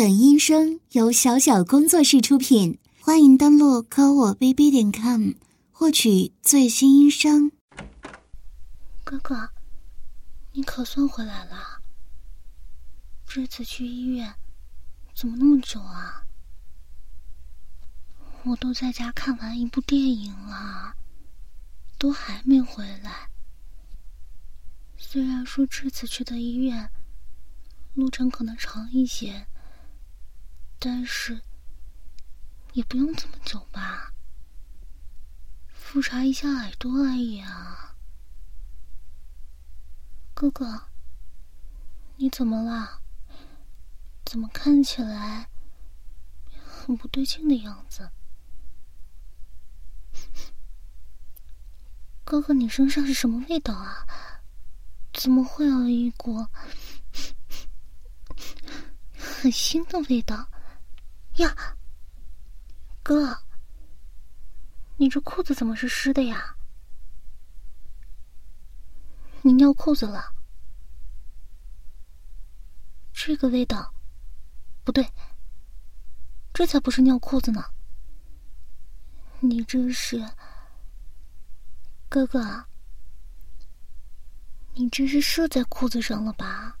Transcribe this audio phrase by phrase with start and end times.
[0.00, 5.32] 本音声由小小工作室出品，欢迎登录科我 bb 点 com
[5.70, 7.52] 获取最新音声。
[9.04, 9.50] 哥哥，
[10.52, 11.82] 你可算回来了。
[13.26, 14.32] 这次去医院
[15.14, 16.24] 怎么那么久啊？
[18.44, 20.94] 我都在家看完一部电影了，
[21.98, 23.28] 都还没回来。
[24.96, 26.88] 虽然说这次去的医院
[27.92, 29.46] 路程可能长一些。
[30.82, 31.42] 但是，
[32.72, 34.14] 也不用这么久吧？
[35.68, 37.94] 复查一下耳朵而已啊。
[40.32, 40.86] 哥哥，
[42.16, 43.02] 你怎么了？
[44.24, 45.50] 怎么看起来
[46.64, 48.10] 很不对劲的样子？
[52.24, 54.06] 哥哥，你身上是什么味道啊？
[55.12, 56.38] 怎么会有一股
[59.18, 60.48] 很腥的味道？
[61.40, 61.76] 呀，
[63.02, 63.44] 哥，
[64.98, 66.54] 你这裤子怎么是湿的呀？
[69.40, 70.34] 你尿裤子了？
[73.14, 73.94] 这个味道，
[74.84, 75.10] 不对，
[76.52, 77.64] 这才不是尿裤子呢。
[79.40, 80.22] 你这是，
[82.10, 82.66] 哥哥，
[84.74, 86.78] 你这是射在裤子上了吧？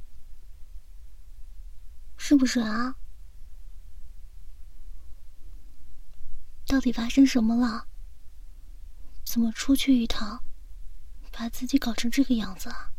[2.18, 2.94] 是不是啊？
[6.70, 7.88] 到底发生什么了？
[9.24, 10.44] 怎么出去一趟，
[11.32, 12.92] 把自己搞成这个样子啊？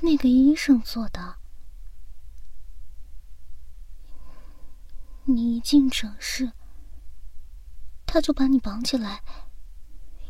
[0.00, 1.36] 那个医生做的。
[5.26, 6.50] 你一进诊室，
[8.04, 9.22] 他就把你绑起来，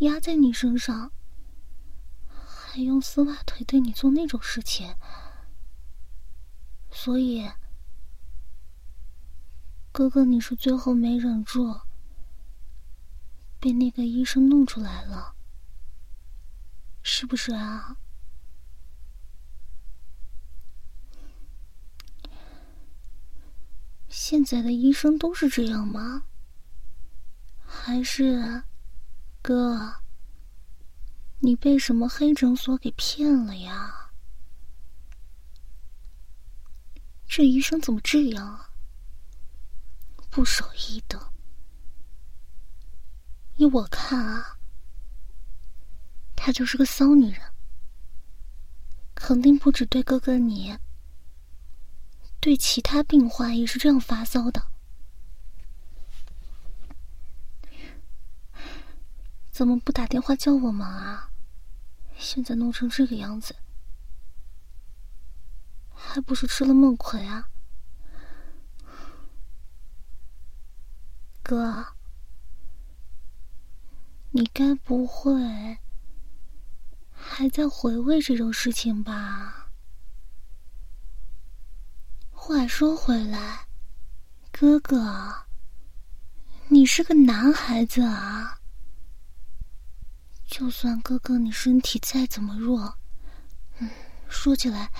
[0.00, 1.11] 压在你身上，
[2.28, 4.94] 还用丝袜腿对你做那种事情。
[6.97, 7.50] 所以，
[9.92, 11.81] 哥哥，你是最后没忍住，
[13.59, 15.34] 被那个医生弄出来了，
[17.03, 17.99] 是不是啊？
[24.09, 26.22] 现在的医生都是这样吗？
[27.66, 28.62] 还是，
[29.43, 29.97] 哥，
[31.41, 34.03] 你被什么黑诊所给骗了呀？
[37.37, 38.71] 这医生怎么这样啊？
[40.31, 41.19] 不守医德！
[43.56, 44.56] 依我看啊，
[46.37, 47.41] 她就是个骚女人，
[49.17, 50.78] 肯定不止对哥哥你，
[52.39, 54.65] 对其他病患也是这样发骚的。
[59.51, 61.31] 怎么不打电话叫我们啊？
[62.16, 63.56] 现在弄成这个样子！
[66.06, 67.48] 还不是吃了梦亏啊，
[71.42, 71.84] 哥，
[74.31, 75.78] 你该不会
[77.12, 79.70] 还在回味这种事情吧？
[82.31, 83.66] 话说回来，
[84.53, 85.47] 哥哥，
[86.69, 88.60] 你是个男孩子啊，
[90.47, 92.98] 就算哥哥你身体再怎么弱，
[93.78, 93.91] 嗯，
[94.28, 94.92] 说起来。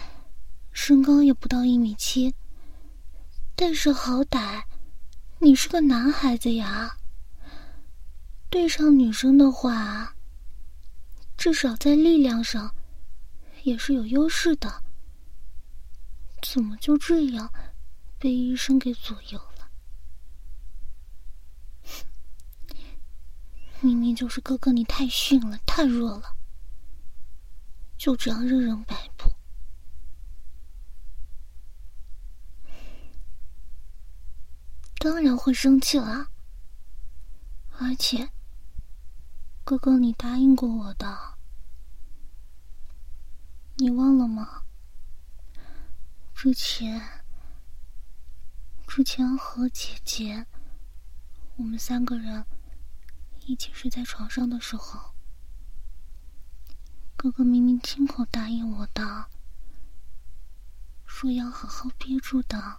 [0.74, 2.34] 身高也不到一米七，
[3.54, 4.64] 但是好歹
[5.38, 6.98] 你是个男孩子呀。
[8.50, 10.14] 对上女生的话，
[11.38, 12.74] 至少在力量上
[13.62, 14.82] 也是有优势的。
[16.42, 17.50] 怎么就这样
[18.18, 19.70] 被医生给左右了？
[23.80, 26.36] 明明就是哥哥你太逊了，太弱了，
[27.96, 29.32] 就这样任人摆布。
[35.04, 36.28] 当然会生气了，
[37.78, 38.31] 而且，
[39.62, 41.37] 哥哥，你答应过我的，
[43.76, 44.62] 你忘了吗？
[46.34, 47.22] 之前，
[48.89, 50.47] 之前和姐姐，
[51.56, 52.47] 我们三个人
[53.45, 55.15] 一起睡在床上的时候，
[57.15, 59.27] 哥哥明明亲口答应我的，
[61.04, 62.78] 说要好好憋住的，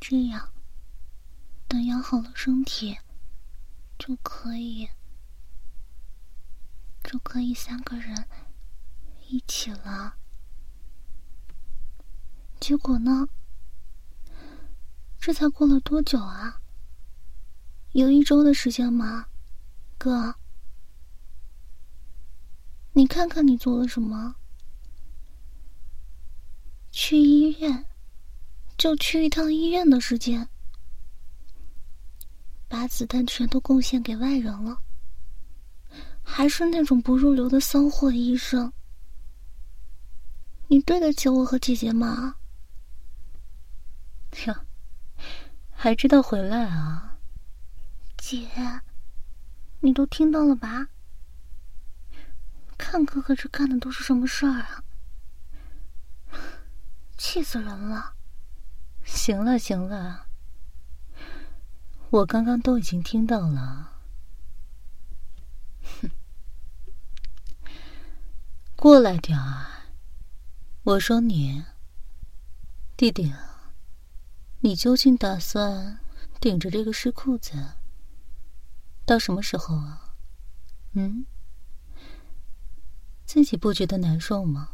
[0.00, 0.50] 这样。
[1.66, 2.98] 等养好了身体，
[3.98, 4.88] 就可以，
[7.02, 8.26] 就可以三个人
[9.28, 10.16] 一起了。
[12.60, 13.28] 结果呢？
[15.18, 16.60] 这才过了多久啊？
[17.92, 19.26] 有一周的时间吗，
[19.96, 20.36] 哥？
[22.92, 24.36] 你看看你做了什么？
[26.92, 27.86] 去医院，
[28.78, 30.48] 就去一趟医院的时间，
[32.68, 34.78] 把子弹全都贡献给外人了，
[36.22, 38.72] 还是那种不入流的骚货医生。
[40.68, 42.36] 你对得起我和姐姐吗？
[44.46, 44.54] 哟，
[45.70, 47.18] 还知道回来啊，
[48.16, 48.48] 姐，
[49.80, 50.88] 你都听到了吧？
[52.76, 54.82] 看哥哥这干的都是什么事儿啊！
[57.16, 58.14] 气死人了！
[59.04, 60.23] 行了行了，
[62.14, 63.90] 我刚刚都已经听到了。
[66.00, 66.10] 哼，
[68.76, 69.66] 过来点儿。
[70.84, 71.64] 我说你，
[72.96, 73.34] 弟弟，
[74.60, 75.98] 你究竟打算
[76.40, 77.52] 顶着这个湿裤子
[79.04, 80.14] 到什么时候啊？
[80.92, 81.26] 嗯？
[83.26, 84.68] 自己不觉得难受吗？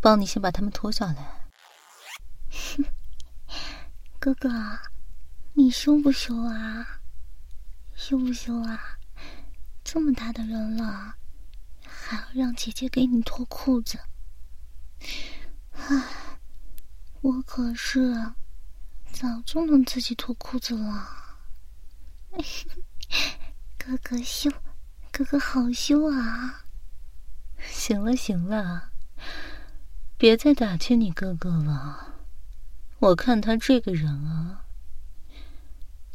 [0.00, 1.50] 帮你先把他们脱下来。
[2.48, 2.86] 哼
[4.26, 4.50] 哥哥，
[5.52, 6.98] 你羞不羞啊？
[7.94, 8.98] 羞不羞啊？
[9.84, 11.14] 这么大的人了，
[11.86, 14.00] 还要让姐姐给你脱裤子？
[15.74, 16.40] 唉，
[17.20, 18.32] 我可是
[19.12, 21.38] 早就能自己脱裤子了。
[23.78, 24.50] 哥哥羞。
[25.12, 26.64] 哥哥好羞啊！
[27.60, 28.90] 行了行了，
[30.18, 32.15] 别再打趣你哥哥了。
[32.98, 34.64] 我看他这个人啊，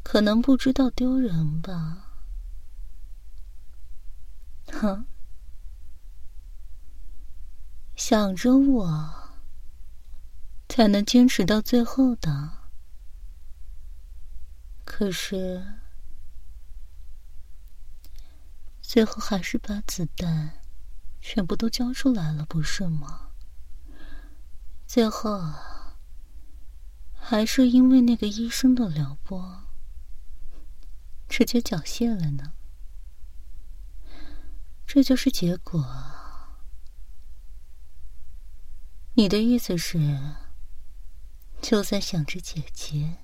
[0.04, 2.08] 可能不知道丢人吧？
[4.72, 5.06] 哼，
[7.96, 9.32] 想着我
[10.68, 12.52] 才能坚持到最后的，
[14.84, 15.78] 可是。
[18.82, 20.60] 最后还是把子弹
[21.22, 23.30] 全部都交出来了，不是吗？
[24.86, 25.40] 最后
[27.32, 29.64] 还是因为那个医生的撩拨，
[31.30, 32.52] 直接缴械了呢。
[34.86, 35.82] 这就是结果。
[39.14, 40.36] 你的意思是，
[41.62, 43.20] 就算想着姐姐，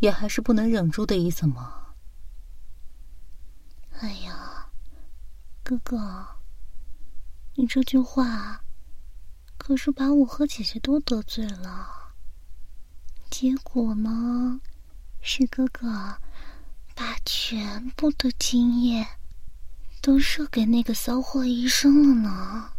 [0.00, 1.94] 也还是不能忍住的意思吗？
[4.00, 4.72] 哎呀，
[5.62, 6.40] 哥哥，
[7.54, 8.64] 你这句话
[9.58, 12.14] 可是把我和姐姐都得罪了。
[13.30, 14.60] 结果呢，
[15.20, 15.88] 是哥哥
[16.94, 19.06] 把全部的经验
[20.00, 22.72] 都射给那个骚货医生了呢。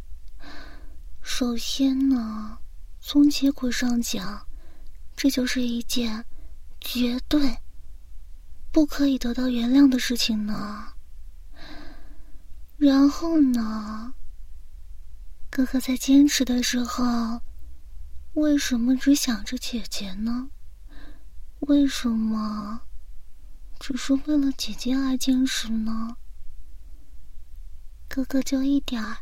[1.22, 2.58] 首先呢，
[3.02, 4.48] 从结果上讲，
[5.16, 6.26] 这就是一件
[6.80, 7.58] 绝对
[8.72, 10.94] 不可以得到原谅的事情呢。
[12.78, 14.14] 然后呢？
[15.58, 17.42] 哥哥在坚持的时候，
[18.34, 20.52] 为什么只想着姐姐呢？
[21.62, 22.82] 为什么
[23.80, 26.18] 只是为了姐姐而坚持呢？
[28.08, 29.18] 哥哥就一点儿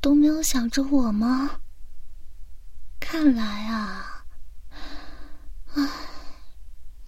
[0.00, 1.60] 都没有想着我吗？
[2.98, 4.26] 看来啊，
[5.74, 5.88] 唉，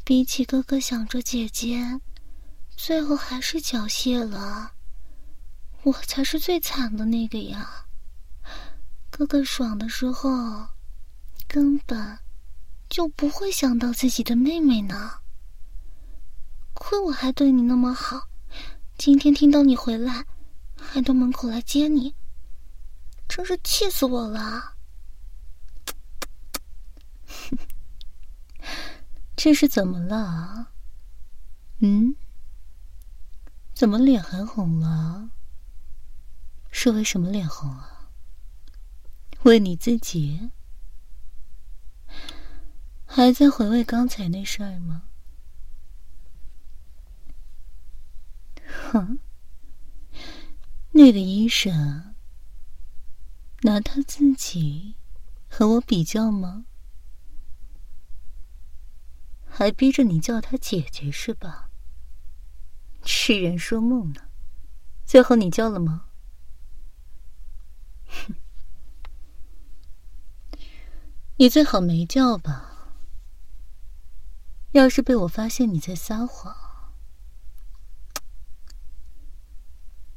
[0.04, 2.00] 比起哥哥想着姐姐，
[2.76, 4.70] 最后还是缴械了。
[5.82, 7.85] 我才是最惨的那个呀！
[9.16, 10.68] 哥哥爽的时候，
[11.48, 12.18] 根本
[12.86, 15.10] 就不会想到自己的妹妹呢。
[16.74, 18.28] 亏我还对你那么好，
[18.98, 20.26] 今天听到你回来，
[20.78, 22.14] 还到门口来接你，
[23.26, 24.74] 真是气死我了！
[29.34, 30.72] 这是怎么了？
[31.78, 32.14] 嗯？
[33.72, 35.30] 怎么脸还红了？
[36.70, 37.95] 是为什么脸红啊？
[39.42, 40.50] 问你自己？
[43.04, 45.04] 还在回味刚才那事儿吗？
[48.90, 49.18] 哼，
[50.90, 52.14] 那个医生
[53.62, 54.96] 拿他自己
[55.48, 56.66] 和我比较吗？
[59.46, 61.70] 还逼着你叫他姐姐是吧？
[63.02, 64.22] 痴人说梦呢。
[65.04, 66.06] 最后你叫了吗？
[68.06, 68.34] 哼，
[71.38, 72.72] 你最好没叫吧。
[74.72, 76.54] 要是被我发现你在撒谎，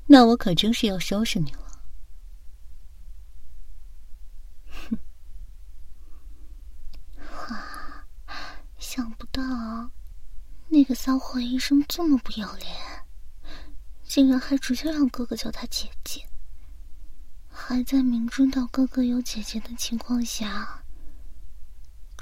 [0.07, 1.81] 那我可真是要收拾你了。
[4.89, 4.97] 哼，
[7.31, 8.05] 哇，
[8.77, 9.43] 想不到
[10.67, 13.05] 那个撒谎医生这么不要脸，
[14.03, 16.27] 竟然还直接让哥哥叫他姐姐，
[17.49, 20.78] 还在明知道哥哥有姐姐的情况下，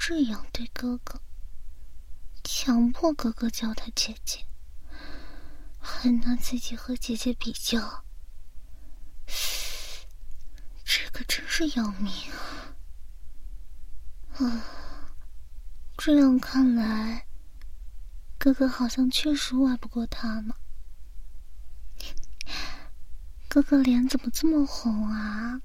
[0.00, 1.20] 这样对哥哥，
[2.42, 4.46] 强迫哥哥叫他姐姐，
[5.78, 8.04] 还拿自己和姐姐比较，
[10.82, 12.72] 这个真是要命啊！
[14.38, 14.64] 啊，
[15.98, 17.26] 这样看来，
[18.38, 20.54] 哥哥好像确实玩不过他呢。
[23.46, 25.60] 哥哥脸怎么这么红啊？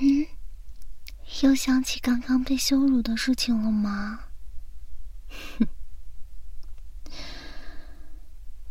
[0.00, 0.26] 嗯，
[1.42, 4.24] 又想起刚刚被羞辱的事情了吗？
[5.58, 5.68] 哼，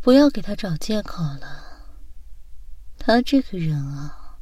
[0.02, 1.64] 不要给他找借口了。
[2.98, 4.40] 他这个人啊，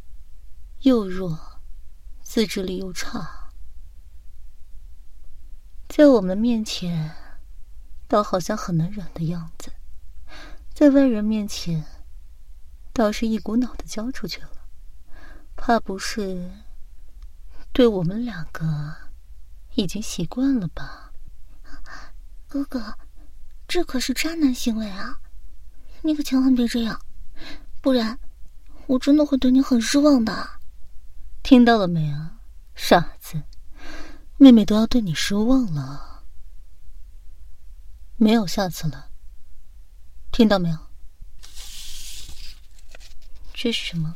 [0.80, 1.60] 又弱，
[2.24, 3.52] 自制力又差，
[5.88, 7.14] 在我们面前，
[8.08, 9.72] 倒好像很能忍的样子，
[10.74, 11.86] 在外人面前。
[12.92, 14.50] 倒是一股脑的交出去了，
[15.58, 16.50] 怕不是
[17.76, 18.96] 对我们两个
[19.74, 21.12] 已经习惯了吧？
[22.48, 22.98] 哥哥，
[23.68, 25.20] 这可是渣男行为啊！
[26.02, 26.98] 你可千万别这样，
[27.82, 28.18] 不然
[28.88, 30.48] 我真的会对你很失望的。
[31.44, 32.40] 听到了没啊，
[32.76, 33.44] 傻子！
[34.38, 36.24] 妹妹都要对你失望了，
[38.16, 39.10] 没有下次了。
[40.32, 40.78] 听到没有？
[43.54, 44.16] 这是什么？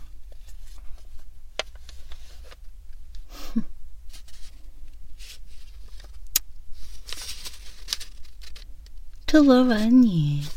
[9.31, 10.47] 他玩完你，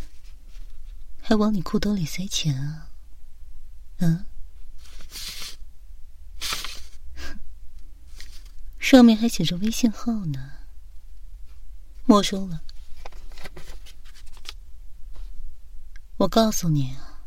[1.21, 2.89] 还往你裤兜里塞钱啊？
[3.99, 4.25] 嗯？
[8.81, 10.53] 上面还写着微信号呢。
[12.07, 12.63] 没收了。
[16.17, 17.21] 我告诉你啊。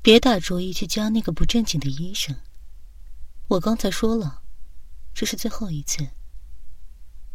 [0.00, 2.34] 别打主意去加那个不正经的医生。
[3.48, 4.40] 我刚才说了，
[5.12, 6.08] 这是最后一次。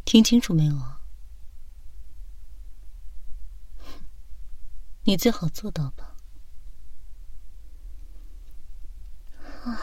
[0.03, 0.92] 听清楚没有？
[5.05, 6.15] 你最好做到吧。
[9.65, 9.79] 啊，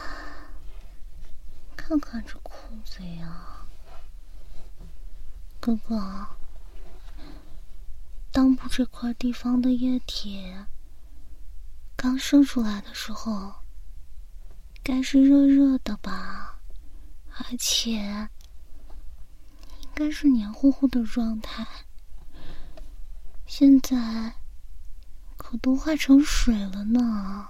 [1.77, 2.53] 看看这裤
[2.85, 3.67] 子呀，
[5.61, 6.27] 哥哥，
[8.33, 10.55] 裆部这块地方的液体。
[11.97, 13.57] 刚生出来的时候，
[14.83, 16.59] 该是热热的吧，
[17.37, 17.91] 而且
[19.83, 21.67] 应该是黏糊糊的状态。
[23.47, 24.35] 现在
[25.51, 27.49] 可都化成水了呢，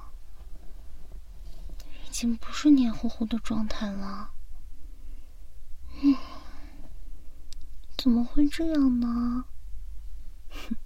[2.07, 4.31] 已经不是黏糊糊的状态了。
[6.03, 6.17] 嗯，
[7.99, 9.45] 怎么会这样呢？
[10.49, 10.77] 哼。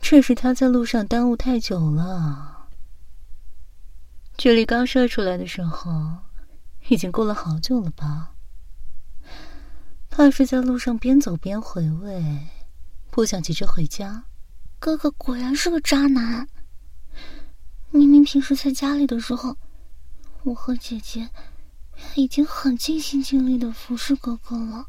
[0.00, 2.68] 这是他在路上耽误太久了，
[4.36, 6.18] 距离刚射出来的时候，
[6.88, 8.36] 已经过了好久了吧？
[10.08, 12.46] 怕是在路上边走边回味，
[13.10, 14.26] 不想急着回家。
[14.78, 16.48] 哥哥果然是个渣男。
[17.90, 19.56] 明明平时在家里的时候，
[20.44, 21.28] 我和姐姐
[22.14, 24.86] 已经很尽心尽力的服侍哥哥了，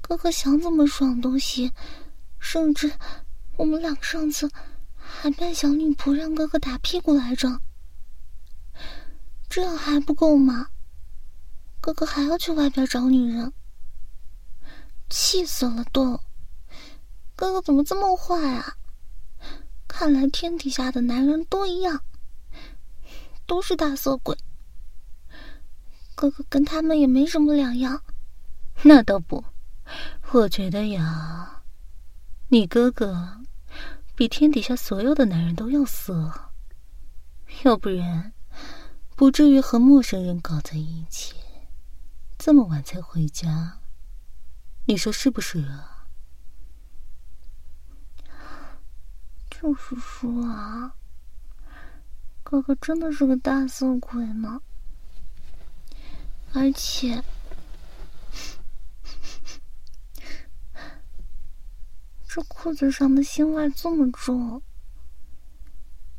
[0.00, 1.72] 哥哥想怎么爽都行，
[2.38, 2.92] 甚至……
[3.56, 4.50] 我们俩上次
[4.96, 7.60] 还扮小女仆让哥哥打屁股来着，
[9.48, 10.68] 这样还不够吗？
[11.80, 13.52] 哥哥还要去外边找女人，
[15.08, 16.18] 气死了都！
[17.44, 18.74] 哥哥怎么这么坏啊？
[19.86, 22.00] 看来天底下的男人都一样，
[23.44, 24.34] 都是大色鬼。
[26.14, 28.00] 哥哥跟他们也没什么两样。
[28.80, 29.44] 那倒不，
[30.32, 31.62] 我觉得呀，
[32.48, 33.36] 你哥哥。
[34.16, 36.32] 比天底下所有的男人都要色，
[37.64, 38.32] 要不然
[39.16, 41.34] 不至于和陌生人搞在一起，
[42.38, 43.80] 这么晚才回家。
[44.86, 45.93] 你说是不是啊？
[49.60, 50.94] 就是说啊，
[52.42, 54.60] 哥哥真的是个大色鬼呢，
[56.52, 57.22] 而且。
[62.28, 64.60] 这裤子上的腥味这么重，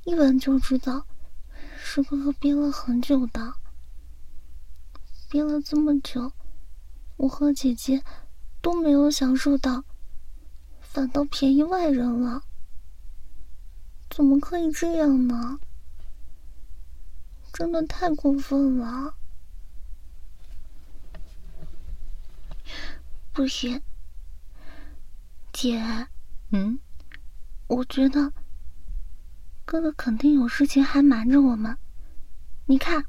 [0.06, 1.06] 一闻就知道
[1.77, 3.54] 是哥哥憋了很久的。
[5.30, 6.32] 憋了这么久，
[7.18, 8.01] 我和姐姐
[8.62, 9.84] 都没有享受到，
[10.80, 12.42] 反倒便宜外人了。
[14.15, 15.60] 怎么可以这样呢？
[17.51, 19.13] 真的太过分了！
[23.34, 23.81] 不行。
[25.51, 26.07] 姐，
[26.51, 26.79] 嗯，
[27.67, 28.31] 我觉得
[29.65, 31.77] 哥哥肯定有事情还瞒着我们。
[32.67, 33.03] 你看，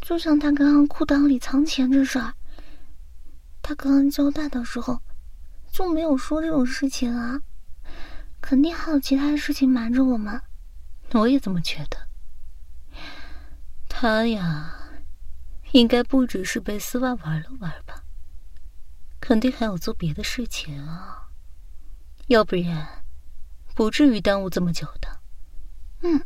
[0.00, 2.32] 就像他刚刚裤裆里藏钱这事儿，
[3.60, 5.02] 他刚刚交代的时候
[5.72, 7.42] 就没有说这种事情啊，
[8.42, 10.38] 肯定还有其他的事情瞒着我们。
[11.12, 11.96] 我也这么觉得。
[13.88, 14.74] 他呀，
[15.70, 18.04] 应该不只是被丝袜玩了玩吧，
[19.18, 21.28] 肯定还有做别的事情啊，
[22.26, 23.04] 要不然
[23.74, 25.20] 不至于耽误这么久的。
[26.02, 26.22] 嗯，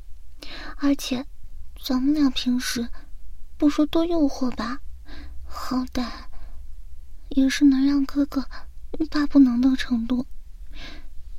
[0.78, 1.24] 而且。
[1.78, 2.88] 咱们俩平时
[3.56, 4.80] 不说多诱惑吧，
[5.44, 6.04] 好歹
[7.28, 8.44] 也是能让哥哥
[8.98, 10.26] 欲罢不能的程度。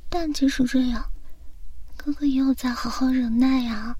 [0.08, 1.10] 但即使这样，
[1.96, 3.96] 哥哥也有在好好忍耐呀。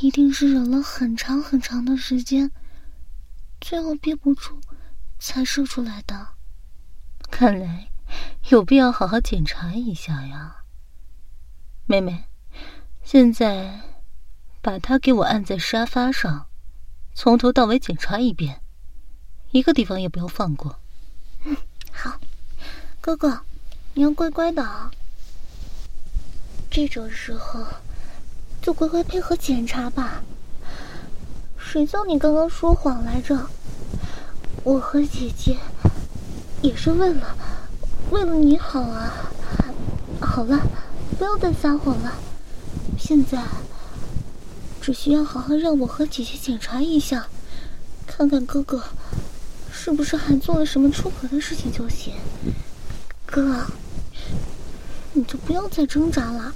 [0.00, 2.50] 一定是忍了很长很长的时间，
[3.60, 4.60] 最后憋不住
[5.18, 6.28] 才射出来的。
[7.30, 7.90] 看来
[8.50, 10.56] 有必要好好检查一下呀，
[11.86, 12.24] 妹妹。
[13.02, 13.80] 现在。
[14.62, 16.48] 把他给我按在沙发上，
[17.14, 18.62] 从头到尾检查一遍，
[19.52, 20.80] 一个地方也不要放过。
[21.44, 21.56] 嗯，
[21.92, 22.18] 好，
[23.00, 23.44] 哥哥，
[23.96, 24.90] 你要乖乖的啊。
[26.70, 27.64] 这种时候
[28.60, 30.22] 就乖乖配合检查吧。
[31.56, 33.46] 谁叫你刚刚说谎来着？
[34.64, 35.56] 我和姐姐
[36.60, 37.34] 也是为了
[38.10, 39.32] 为了你好啊。
[40.20, 40.60] 好了，
[41.18, 42.12] 不要再撒谎了。
[42.98, 43.42] 现在。
[44.82, 47.26] 只需要好好让我和姐姐检查一下，
[48.06, 48.84] 看看哥哥
[49.72, 52.12] 是不是还做了什么出格的事情就行。
[53.26, 53.66] 哥，
[55.12, 56.54] 你就不要再挣扎了，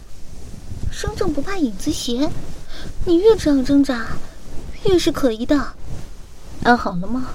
[0.91, 2.31] 身正不怕影子斜，
[3.05, 4.07] 你越这样挣扎，
[4.85, 5.75] 越是可疑的。
[6.63, 7.33] 安好了吗？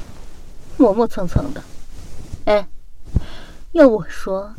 [0.77, 1.63] 磨磨蹭蹭的。
[2.45, 2.67] 哎，
[3.73, 4.55] 要我说，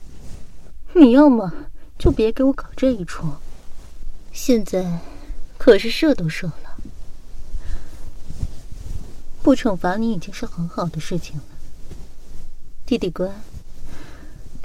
[0.95, 1.53] 你要么
[1.99, 3.27] 就别给我搞这一出。
[4.33, 5.01] 现在。
[5.59, 6.77] 可是射都射了，
[9.43, 11.43] 不惩罚你已经是很好的事情了。
[12.85, 13.27] 弟弟乖，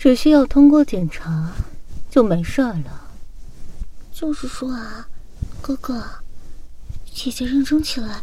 [0.02, 1.54] 只需要通过检查
[2.10, 3.08] 就没事了。
[4.12, 5.08] 就是说啊，
[5.62, 6.04] 哥哥，
[7.14, 8.20] 姐姐认真起来，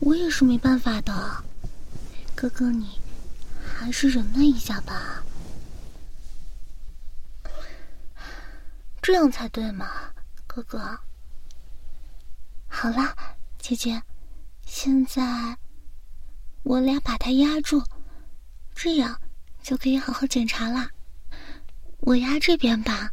[0.00, 1.44] 我也是没办法的。
[2.34, 2.98] 哥哥你
[3.64, 5.22] 还是忍耐一下吧，
[9.00, 9.88] 这样才对嘛，
[10.48, 10.98] 哥哥。
[12.66, 13.14] 好啦，
[13.60, 14.02] 姐姐，
[14.66, 15.56] 现在
[16.64, 17.80] 我俩把他压住，
[18.74, 19.16] 这样
[19.62, 20.90] 就可以好好检查啦。
[22.02, 23.12] 我压这边吧。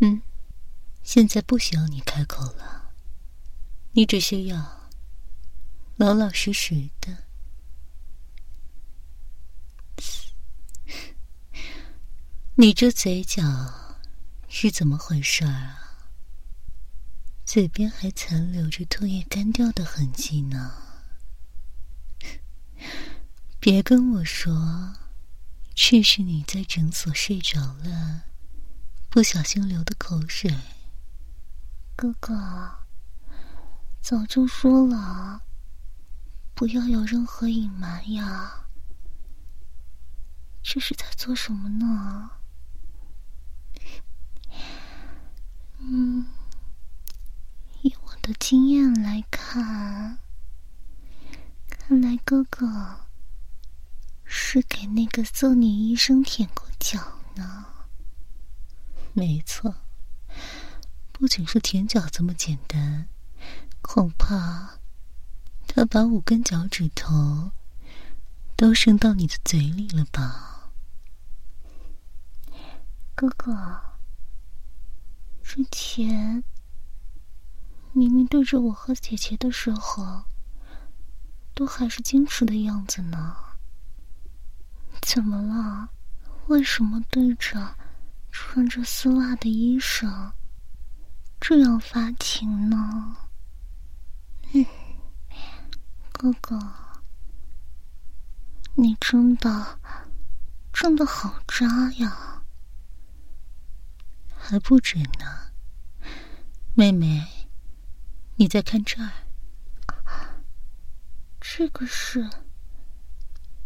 [0.00, 0.22] 嗯，
[1.02, 2.92] 现在不需要你开口了，
[3.92, 4.90] 你只需要
[5.96, 7.24] 老老实实的。
[12.54, 13.42] 你这嘴角
[14.48, 15.84] 是怎么回事啊？
[17.44, 20.72] 嘴边还残留着唾液干掉的痕迹呢，
[23.58, 24.92] 别跟我说，
[25.80, 28.24] 这是你在诊所睡着了，
[29.08, 30.52] 不小心流的口水。
[31.94, 32.78] 哥哥，
[34.00, 35.42] 早就说了，
[36.52, 38.66] 不要有任何隐瞒呀。
[40.64, 42.30] 这是在做什么呢？
[45.78, 46.26] 嗯。
[47.82, 50.18] 以我的经验来看，
[51.68, 53.06] 看来哥哥
[54.62, 56.98] 给那个揍你医生舔过脚
[57.34, 57.66] 呢。
[59.12, 59.74] 没错，
[61.12, 63.08] 不仅是舔脚这么简单，
[63.82, 64.78] 恐怕
[65.66, 67.52] 他把五根脚趾头
[68.56, 70.70] 都伸到你的嘴里了吧？
[73.14, 73.80] 哥哥，
[75.42, 76.44] 之前。
[77.92, 80.22] 明明对着我和姐姐的时候，
[81.54, 83.36] 都还是矜持的样子呢。
[85.02, 85.90] 怎么了？
[86.46, 87.76] 为什么对着
[88.30, 90.32] 穿着丝袜的医生
[91.38, 93.16] 这样发情呢？
[94.54, 94.64] 嗯，
[96.12, 96.58] 哥哥，
[98.74, 99.78] 你真的
[100.72, 102.42] 真的好渣呀！
[104.36, 105.52] 还不止呢，
[106.74, 107.26] 妹妹。
[108.36, 109.10] 你再看这儿，
[111.40, 112.30] 这个是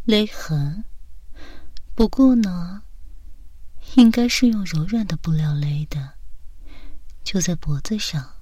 [0.05, 0.85] 勒痕，
[1.95, 2.83] 不过呢，
[3.97, 6.15] 应该是用柔软的布料勒的，
[7.23, 8.37] 就在脖子上。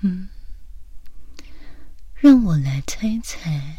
[0.00, 0.28] 嗯，
[2.14, 3.78] 让我来猜猜，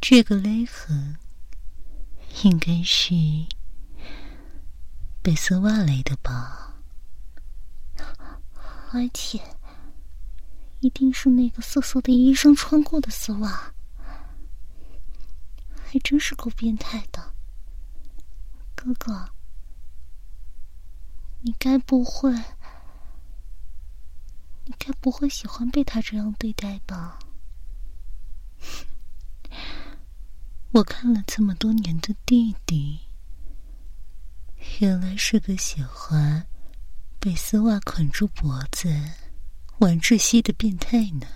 [0.00, 1.16] 这个勒痕
[2.42, 3.14] 应该是
[5.22, 6.74] 被丝袜勒的吧？
[8.92, 9.40] 而且
[10.80, 13.73] 一定是那个色色的医生穿过的丝袜，
[15.94, 17.34] 还真是够变态的。
[18.74, 19.30] 哥哥，
[21.42, 22.32] 你该不会，
[24.64, 27.20] 你该不会喜欢被他这样对待吧？
[30.74, 32.98] 我看了这么多年的弟弟，
[34.80, 36.44] 原来是个喜欢
[37.20, 38.88] 被丝袜捆住脖子
[39.78, 41.28] 玩窒息的变态呢。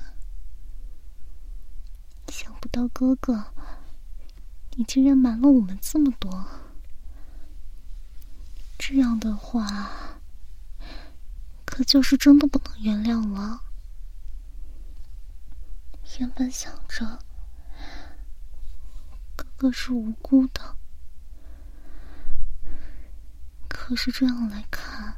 [2.26, 3.54] 想不到哥哥，
[4.78, 6.46] 你竟然瞒了我们这么多。
[8.78, 10.20] 这样的话，
[11.64, 13.64] 可就是真的不能原谅了。
[16.20, 17.18] 原本想着
[19.34, 20.76] 哥哥是无辜的，
[23.68, 25.16] 可是这样来看，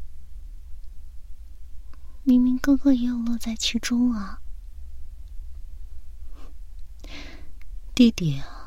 [2.23, 4.41] 明明哥哥也有乐在其中啊！
[7.95, 8.60] 弟弟啊，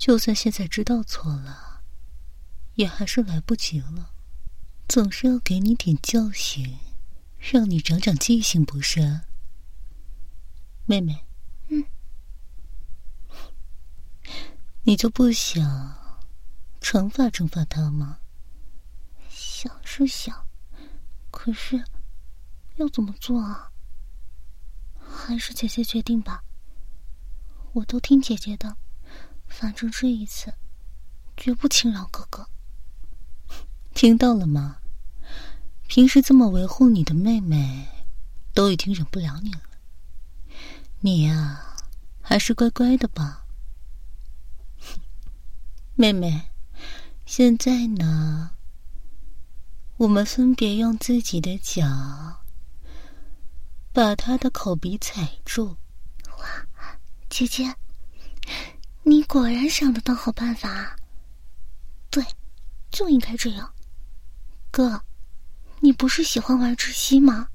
[0.00, 1.82] 就算现在知道错了，
[2.76, 4.14] 也还是来不及了。
[4.88, 6.78] 总是要给你点教训，
[7.38, 9.20] 让你长长记性，不是？
[10.86, 11.26] 妹妹，
[11.68, 11.84] 嗯，
[14.84, 15.62] 你就不想
[16.80, 18.20] 惩罚惩罚他吗？
[19.28, 20.48] 想是想，
[21.30, 21.84] 可是
[22.76, 23.70] 要怎么做啊？
[24.98, 26.42] 还是姐姐决定吧。
[27.74, 28.76] 我都听姐姐的，
[29.50, 30.54] 反正这一次
[31.36, 32.48] 绝不轻饶哥哥。
[33.92, 34.78] 听到了吗？
[35.86, 37.88] 平时这么维护你的妹妹，
[38.54, 39.60] 都已经忍不了你了。
[41.00, 41.76] 你呀，
[42.22, 43.44] 还是乖乖的吧，
[45.96, 46.46] 妹妹。
[47.26, 48.52] 现在呢，
[49.96, 52.42] 我们分别用自己的脚
[53.92, 55.76] 把他的口鼻踩住。
[56.38, 56.66] 哇，
[57.28, 57.74] 姐姐，
[59.10, 60.94] 你果然想得到好办法。
[62.10, 62.24] 对，
[62.92, 63.72] 就应该这样。
[64.70, 65.02] 哥，
[65.80, 67.48] 你不是喜欢玩窒息吗？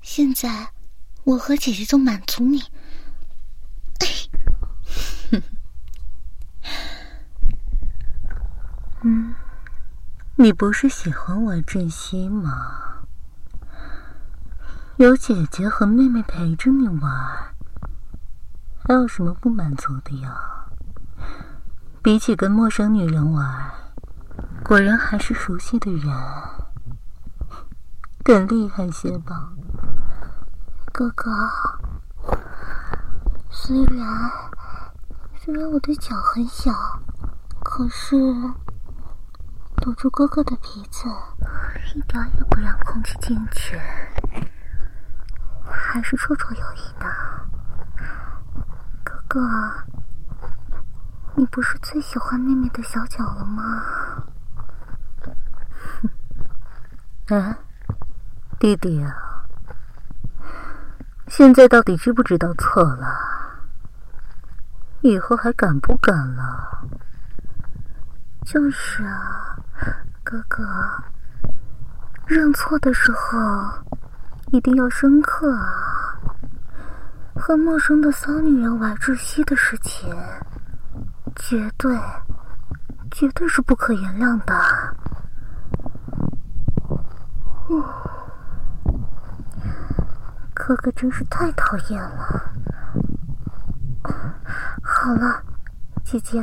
[0.00, 0.70] 现在
[1.24, 2.62] 我和姐姐就满足你。
[9.02, 9.34] 嗯，
[10.36, 13.04] 你不是喜欢玩窒息吗？
[14.96, 17.54] 有姐姐和妹妹陪着你玩，
[18.82, 20.63] 还有什么不满足的呀？
[22.04, 23.72] 比起跟陌生女人玩，
[24.62, 26.06] 果然还是熟悉的人
[28.22, 29.48] 更厉害些吧，
[30.92, 31.30] 哥哥。
[33.48, 34.30] 虽然
[35.40, 36.70] 虽然我的脚很小，
[37.64, 38.14] 可是
[39.76, 41.08] 堵住哥哥的鼻子，
[41.94, 43.80] 一点也不让空气进去，
[45.64, 47.06] 还是绰绰有余的。
[49.02, 49.40] 哥哥，
[51.36, 53.82] 你不是最喜欢妹妹的小脚了吗？
[57.28, 57.58] 啊，
[58.58, 59.44] 弟弟啊，
[61.26, 63.06] 现在到底知不知道错了？
[65.00, 66.88] 以后还敢不敢了？
[68.44, 69.56] 就是啊，
[70.22, 70.62] 哥哥，
[72.26, 73.38] 认错的时候
[74.52, 76.14] 一定要深刻啊！
[77.34, 80.14] 和陌生的骚女人玩窒息的事情，
[81.46, 81.94] 绝对、
[83.10, 84.54] 绝对是不可原谅的。
[87.68, 87.84] 嗯，
[90.54, 92.50] 哥哥真是太讨厌了。
[94.82, 95.42] 好了，
[96.02, 96.42] 姐姐，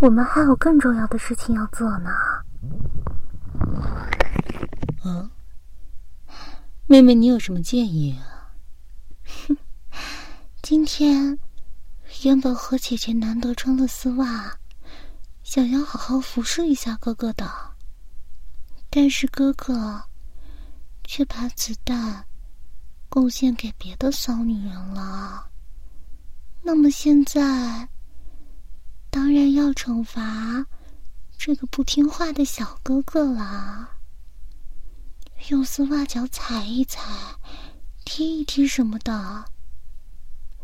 [0.00, 2.10] 我们还有更重要的事情要做呢。
[5.02, 5.28] 啊，
[6.86, 8.54] 妹妹，你有什么建议啊？
[9.48, 9.56] 哼，
[10.62, 11.36] 今天
[12.22, 14.58] 原本和姐姐难得穿了丝袜，
[15.44, 17.48] 想要好好服侍一下哥哥的，
[18.90, 20.02] 但是哥哥
[21.04, 22.26] 却把子弹
[23.08, 25.48] 贡献给别的骚女人了。
[26.60, 27.88] 那么现在，
[29.10, 30.66] 当然要惩罚
[31.38, 33.90] 这个不听话的小哥哥啦。
[35.50, 37.00] 用丝袜脚踩一踩、
[38.04, 39.44] 踢一踢什么的，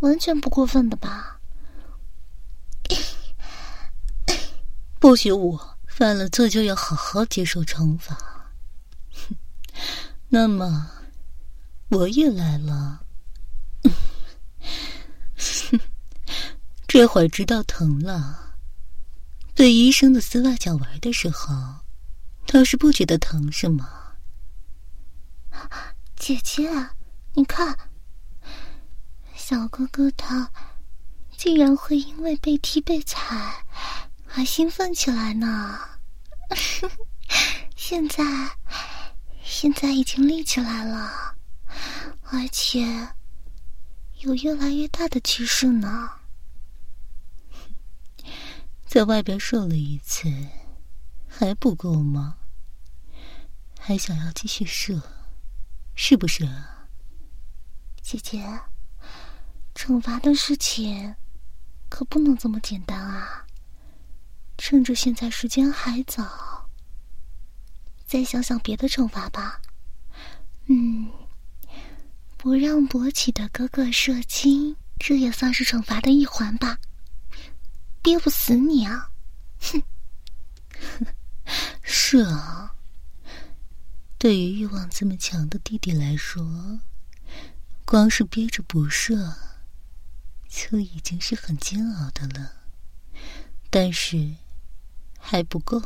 [0.00, 1.33] 完全不过分的吧？
[4.98, 8.16] 不许我犯了错就要好好接受惩罚。
[10.28, 10.90] 那么
[11.90, 13.04] 我也来了。
[16.86, 18.56] 这会儿知道疼了。
[19.54, 21.54] 对医生的丝袜脚玩的时候，
[22.46, 24.16] 倒是不觉得疼，是吗？
[26.16, 26.68] 姐姐，
[27.34, 27.76] 你看，
[29.36, 30.50] 小哥哥他
[31.36, 33.64] 竟然会因为被踢被踩
[34.34, 35.78] 而兴奋起来呢！
[37.76, 38.24] 现在，
[39.42, 41.36] 现在已经立起来了，
[42.22, 43.08] 而且
[44.20, 46.10] 有越来越大的趋势呢。
[48.86, 50.28] 在外边射了一次，
[51.28, 52.36] 还不够吗？
[53.78, 55.02] 还想要继续射，
[55.94, 56.88] 是不是啊？
[58.00, 58.60] 姐姐，
[59.74, 61.14] 惩罚的事情
[61.94, 63.46] 可不能这么简单啊！
[64.58, 66.68] 趁着现在时间还早，
[68.04, 69.62] 再想想别的惩罚吧。
[70.66, 71.08] 嗯，
[72.36, 76.80] 不让勃起的哥哥射精，这也算是惩罚的一环吧。
[78.02, 79.10] 憋不死你啊！
[79.60, 79.80] 哼，
[81.80, 82.74] 是啊。
[84.18, 86.80] 对于欲望这么强的弟弟来说，
[87.84, 89.36] 光是憋着不射，
[90.54, 92.52] 就已经是很煎熬的了。
[93.70, 94.36] 但是
[95.18, 95.82] 还不够，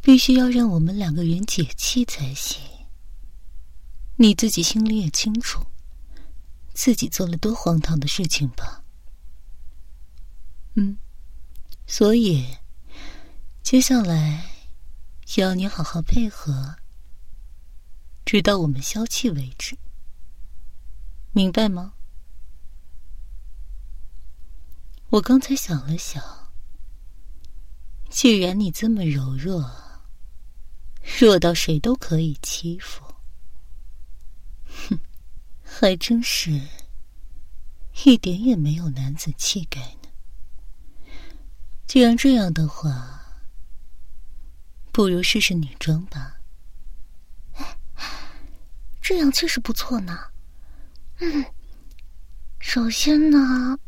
[0.00, 2.62] 必须要让我们两个人解气才行。
[4.16, 5.66] 你自己心里也清楚。
[6.74, 8.82] 自己做了多荒唐的事情吧？
[10.74, 10.96] 嗯，
[11.86, 12.56] 所以
[13.62, 14.50] 接下来
[15.36, 16.76] 要你好好配合，
[18.24, 19.76] 直到我们消气为止，
[21.32, 21.94] 明白吗？
[25.08, 26.22] 我刚才想了想，
[28.10, 29.70] 既然你这么柔弱，
[31.18, 33.04] 弱到谁都可以欺负，
[34.88, 34.98] 哼。
[35.64, 36.60] 还真是，
[38.04, 40.08] 一点也没有男子气概呢。
[41.86, 43.20] 既然这样的话，
[44.92, 46.36] 不如试试女装吧。
[49.00, 50.31] 这样确实不错呢。
[51.24, 51.44] 嗯，
[52.58, 53.78] 首先呢，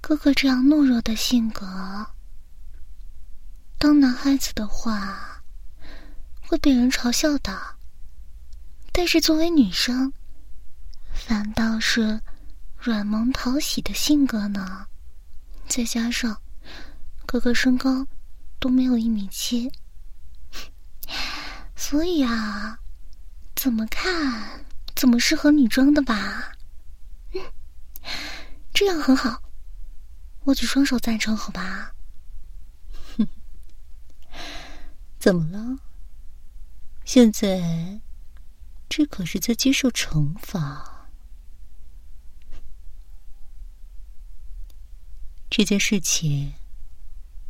[0.00, 1.66] 哥哥这样懦弱的性格，
[3.76, 5.42] 当男孩子的话
[6.40, 7.76] 会被人嘲笑的。
[8.92, 10.10] 但是作为女生，
[11.12, 12.18] 反倒是
[12.78, 14.86] 软萌讨喜的性格呢，
[15.68, 16.40] 再加上
[17.26, 18.06] 哥哥身高
[18.58, 19.70] 都没有一米七，
[21.76, 22.78] 所以啊，
[23.54, 24.64] 怎么看
[25.00, 26.52] 怎么适合女装的吧？
[27.32, 27.40] 嗯，
[28.74, 29.42] 这样很好，
[30.44, 31.94] 我举双手赞成，好吧？
[33.16, 33.26] 哼，
[35.18, 35.78] 怎么了？
[37.06, 38.02] 现在
[38.90, 41.08] 这可是在接受惩罚。
[45.48, 46.52] 这件事情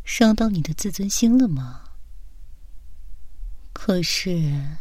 [0.04, 1.82] 伤到你的自尊心了吗？
[3.72, 4.78] 可是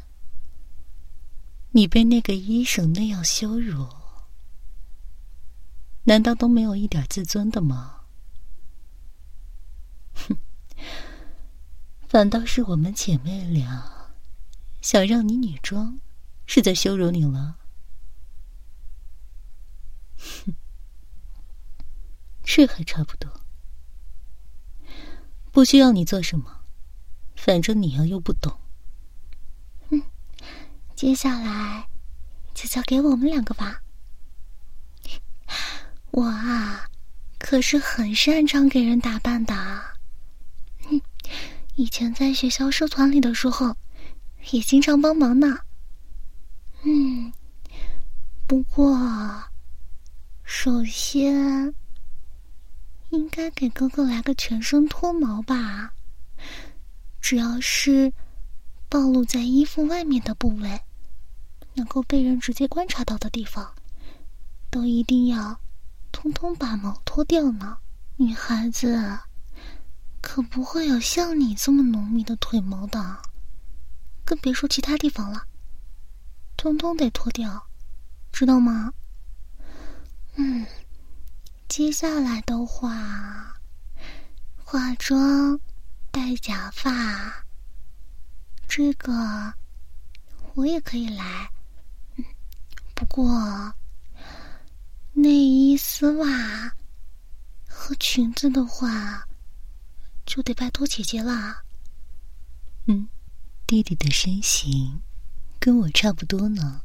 [1.72, 3.88] 你被那个医生那样羞辱，
[6.04, 8.02] 难道都没有一点自尊的吗？
[10.14, 10.38] 哼，
[12.08, 14.12] 反倒是我们姐妹俩
[14.82, 16.00] 想让你女装，
[16.48, 17.58] 是在羞辱你了。
[20.18, 20.56] 哼。
[22.44, 23.42] 这还差不多，
[25.52, 26.62] 不需要你做什么，
[27.36, 28.60] 反正你呀又不懂。
[31.00, 31.88] 接下来
[32.54, 33.82] 就交给我们两个吧。
[36.12, 36.90] 我啊，
[37.38, 39.56] 可是很擅长给人打扮的。
[40.92, 41.00] 嗯，
[41.76, 43.74] 以前在学校社团里的时候，
[44.52, 45.60] 也经常帮忙呢。
[46.84, 47.32] 嗯，
[48.46, 49.42] 不过
[50.44, 51.74] 首先。
[53.12, 55.94] 应该给哥哥来个全身脱毛吧。
[57.22, 58.12] 只要是
[58.90, 60.82] 暴露在衣服外面的部位，
[61.76, 63.74] 能够被人直接观察到的地方，
[64.70, 65.60] 都一定要
[66.12, 67.78] 通通把毛脱掉呢。
[68.18, 69.20] 女孩子
[70.22, 73.22] 可不会有像你这么浓密的腿毛的，
[74.26, 75.48] 更别说其他地方了，
[76.58, 77.68] 通通得脱掉，
[78.32, 78.94] 知道吗？
[80.36, 80.66] 嗯。
[81.70, 83.62] 接下来的话，
[84.66, 85.60] 化妆、
[86.10, 87.46] 戴假发，
[88.68, 89.54] 这个
[90.56, 91.52] 我也可以来。
[93.00, 93.74] 不过
[95.14, 96.76] 内衣、丝袜
[97.66, 99.26] 和裙子的话，
[100.26, 101.64] 就得拜托姐姐啦。
[102.88, 103.08] 嗯，
[103.66, 105.00] 弟弟的身形
[105.62, 106.82] 跟我差不多呢，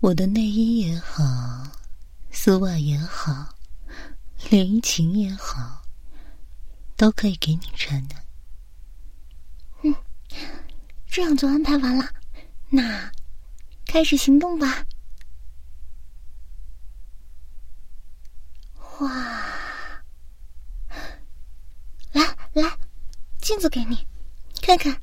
[0.00, 1.22] 我的内衣也好。
[2.30, 3.56] 丝袜也好，
[4.50, 5.82] 连衣裙也好，
[6.94, 8.16] 都可以给你穿的。
[9.82, 9.94] 嗯，
[11.06, 12.06] 这样就安排完了，
[12.68, 13.10] 那
[13.94, 14.84] 开始行动吧。
[18.98, 20.02] 哇，
[22.10, 22.76] 来来，
[23.40, 24.04] 镜子给你
[24.60, 24.98] 看看，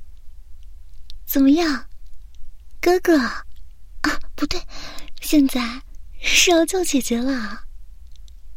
[1.25, 1.87] 怎么样，
[2.81, 3.17] 哥哥？
[3.17, 3.45] 啊，
[4.35, 4.61] 不对，
[5.21, 5.81] 现在
[6.19, 7.63] 是要叫姐姐了。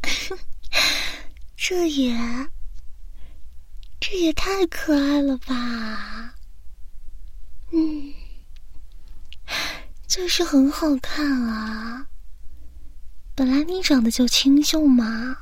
[1.55, 2.13] 这也，
[4.01, 6.35] 这也太可爱了吧！
[7.71, 8.13] 嗯，
[10.15, 12.07] 就是很好看啊。
[13.35, 15.39] 本来你长得就清秀嘛，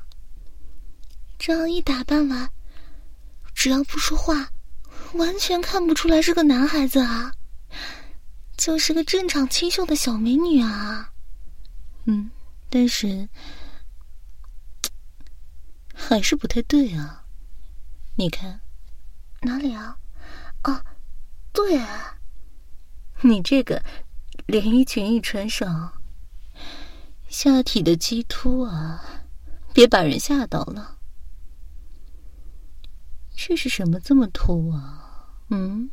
[1.37, 2.49] 这样一打扮完，
[3.53, 4.49] 只要不说话，
[5.13, 7.31] 完全看不出来是个男孩子啊，
[8.57, 11.11] 就是个正常清秀的小美女啊。
[12.05, 12.31] 嗯，
[12.67, 13.29] 但是
[15.93, 17.25] 还是不太对啊。
[18.15, 18.59] 你看
[19.41, 19.99] 哪里啊？
[20.63, 20.83] 哦，
[21.51, 22.17] 对啊，
[23.21, 23.83] 你这个
[24.45, 25.93] 连衣裙一穿上。
[27.27, 29.25] 下体的鸡突啊，
[29.73, 30.99] 别把人吓到了。
[33.35, 35.39] 这是什么这么凸啊？
[35.49, 35.89] 嗯，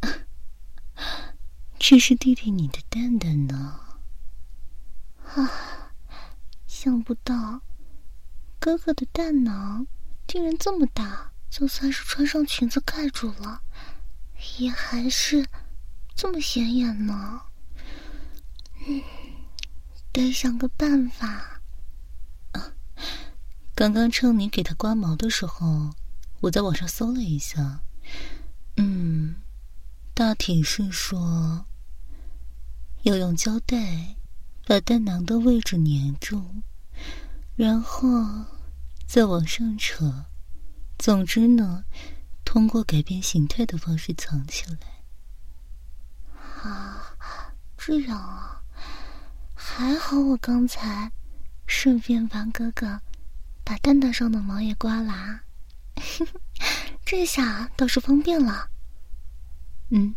[1.78, 3.80] 这是弟弟你的蛋蛋呢。
[5.34, 5.92] 啊，
[6.66, 7.60] 想不到
[8.58, 9.86] 哥哥的蛋囊
[10.26, 13.62] 竟然这么大，就算是穿上裙子盖住了，
[14.58, 15.46] 也还是
[16.14, 17.40] 这么显眼呢。
[18.86, 19.02] 嗯。
[20.12, 21.62] 得想个办法。
[22.52, 22.74] 啊，
[23.74, 25.90] 刚刚趁你给他刮毛的时候，
[26.40, 27.80] 我在网上搜了一下，
[28.76, 29.36] 嗯，
[30.12, 31.64] 大体是说
[33.04, 34.16] 要用胶带
[34.66, 36.44] 把蛋囊的位置粘住，
[37.56, 38.08] 然后
[39.06, 40.26] 再往上扯。
[40.98, 41.84] 总之呢，
[42.44, 44.91] 通过改变形态的方式藏起来。
[46.62, 47.16] 啊，
[47.76, 48.62] 这样啊。
[49.54, 51.10] 还好我刚才
[51.66, 53.00] 顺便帮哥哥
[53.64, 55.40] 把蛋蛋上的毛也刮了，
[57.04, 58.68] 这下倒是方便了。
[59.90, 60.14] 嗯，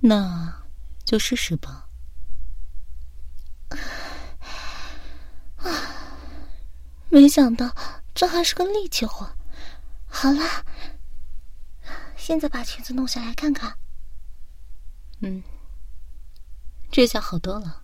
[0.00, 0.62] 那
[1.04, 1.88] 就试试吧。
[5.56, 5.66] 啊，
[7.08, 7.74] 没想到
[8.14, 9.36] 这还是个力气活。
[10.06, 10.64] 好了，
[12.16, 13.76] 现在把裙子弄下来看看。
[15.24, 15.42] 嗯，
[16.90, 17.82] 这下好多了。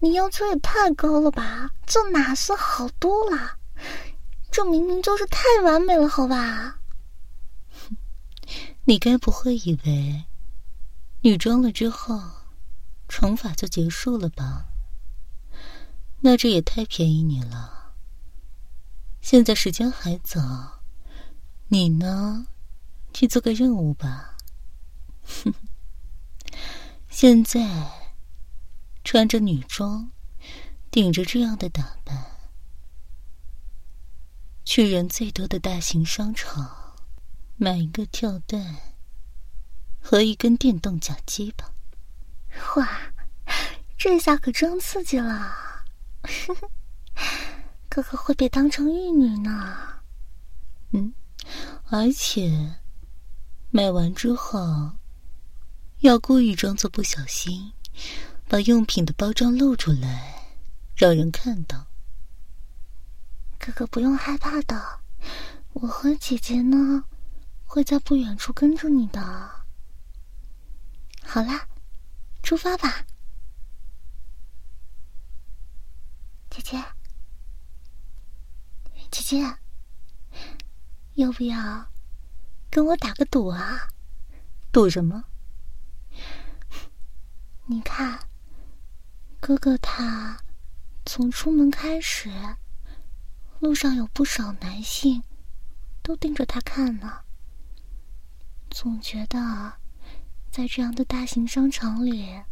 [0.00, 1.70] 你要求也太高了吧？
[1.86, 3.56] 这哪是好多了？
[4.50, 6.80] 这明明就是太完美了，好吧？
[8.84, 10.24] 你该不会以为
[11.20, 12.20] 女装了之后
[13.08, 14.66] 惩罚就结束了吧？
[16.20, 17.94] 那这也太便宜你了。
[19.20, 20.82] 现在时间还早，
[21.68, 22.48] 你呢，
[23.14, 24.36] 去做个任务吧。
[25.44, 25.54] 哼，
[27.12, 27.60] 现在。
[29.04, 30.12] 穿着女装，
[30.88, 32.24] 顶着这样的打扮，
[34.64, 36.94] 去人最多的大型商场
[37.56, 38.76] 买一个跳蛋
[40.00, 41.72] 和一根电动假鸡吧。
[42.76, 42.88] 哇，
[43.98, 45.52] 这下可真刺激了！
[47.90, 50.00] 哥哥会被当成玉女呢。
[50.92, 51.12] 嗯，
[51.90, 52.76] 而且
[53.70, 54.92] 买完之后
[56.02, 57.72] 要故意装作不小心。
[58.48, 60.48] 把用品的包装露出来，
[60.96, 61.86] 让人看到。
[63.58, 65.00] 哥哥不用害怕的，
[65.72, 67.04] 我和姐姐呢，
[67.64, 69.20] 会在不远处跟着你的。
[71.22, 71.66] 好啦，
[72.42, 73.06] 出发吧，
[76.50, 76.82] 姐姐。
[79.10, 79.56] 姐姐，
[81.14, 81.86] 要不要
[82.70, 83.88] 跟我打个赌啊？
[84.72, 85.24] 赌什么？
[87.72, 88.18] 你看。
[89.40, 90.38] 哥哥他
[91.06, 92.30] 从出门开始，
[93.60, 95.22] 路上有不少男性
[96.02, 97.20] 都盯着他看呢。
[98.70, 99.72] 总觉得
[100.50, 102.42] 在这样的大型商场里，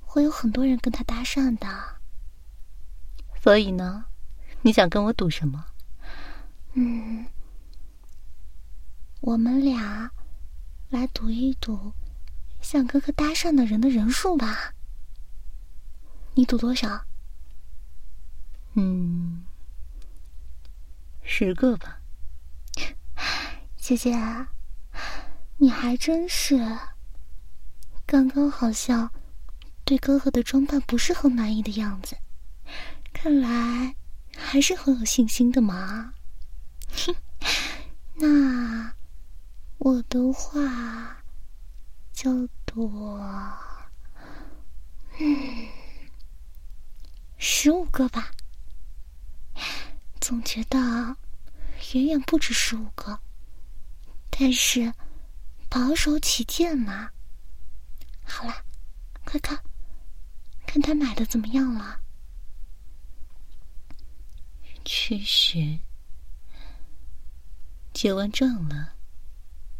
[0.00, 2.00] 会有很多人跟他搭讪的。
[3.42, 4.06] 所以呢，
[4.62, 5.66] 你想跟我赌什么？
[6.72, 7.26] 嗯，
[9.20, 10.10] 我们俩
[10.88, 11.92] 来赌一赌，
[12.60, 14.74] 向哥哥搭讪的人的人数吧。
[16.34, 17.04] 你赌多少？
[18.74, 19.44] 嗯，
[21.22, 22.00] 十个吧。
[23.76, 24.16] 姐姐，
[25.56, 26.78] 你还真是。
[28.06, 29.12] 刚刚好像
[29.84, 32.16] 对哥哥的装扮不是很满意的样子，
[33.12, 33.94] 看来
[34.36, 36.14] 还是很有信心的嘛。
[38.14, 38.92] 那
[39.78, 41.19] 我的话
[42.20, 43.18] 就多？
[45.18, 45.68] 嗯，
[47.38, 48.30] 十五个吧。
[50.20, 50.78] 总觉得
[51.94, 53.18] 远远不止十五个，
[54.28, 54.92] 但是
[55.70, 57.10] 保守起见嘛。
[58.22, 58.66] 好了，
[59.24, 59.58] 快看，
[60.66, 62.02] 看他买的怎么样了？
[64.84, 65.78] 确实，
[67.94, 68.92] 结完账了，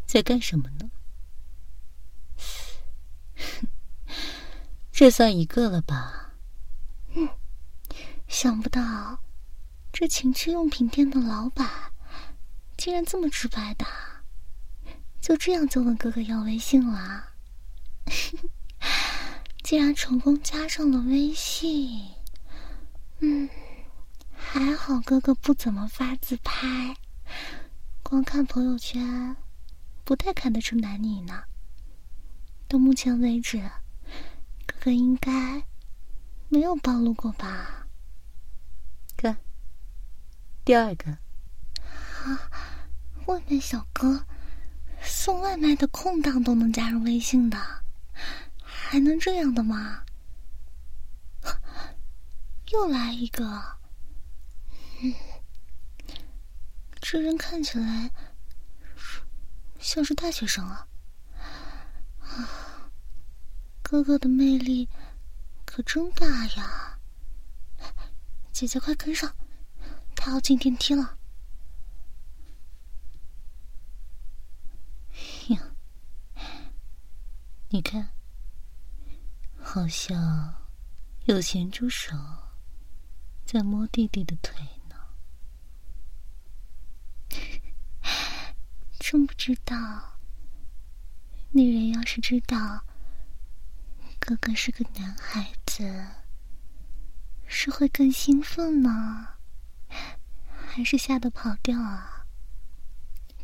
[0.06, 0.90] 在干什么呢？
[5.00, 6.34] 这算一个了吧？
[7.14, 7.26] 嗯，
[8.28, 9.18] 想不到
[9.90, 11.66] 这情趣用品店的老板
[12.76, 13.86] 竟然这么直白的，
[15.18, 17.30] 就这样就问哥哥要微信了。
[19.64, 22.10] 竟然成功加上了微信，
[23.20, 23.48] 嗯，
[24.36, 26.94] 还好哥哥不怎么发自拍，
[28.02, 29.34] 光看朋友圈，
[30.04, 31.44] 不太看得出男女呢。
[32.68, 33.62] 到目前为止。
[34.70, 35.64] 哥哥应该
[36.48, 37.86] 没有暴露过吧？
[39.16, 39.36] 看，
[40.64, 41.10] 第二个
[42.24, 42.48] 啊，
[43.26, 44.24] 外卖小哥
[45.02, 47.58] 送外卖的空档都能加入微信的，
[48.62, 50.04] 还能这样的吗？
[52.70, 53.78] 又来一个，
[55.02, 55.12] 嗯，
[57.00, 58.10] 这人看起来
[59.80, 60.86] 像是大学生 啊
[62.20, 62.69] 啊。
[63.90, 64.88] 哥哥的魅力
[65.64, 67.00] 可真大呀！
[68.52, 69.34] 姐姐快跟上，
[70.14, 71.18] 他要进电梯了。
[75.48, 75.74] 呀，
[77.70, 78.10] 你看，
[79.58, 80.54] 好像
[81.24, 82.14] 有咸猪手
[83.44, 84.54] 在摸弟弟的腿
[84.88, 84.94] 呢。
[89.00, 90.20] 真不知道，
[91.50, 92.84] 那人要是知道。
[94.30, 96.06] 哥哥是个男孩子，
[97.48, 99.26] 是会更兴奋呢，
[100.68, 102.24] 还是吓得跑掉啊？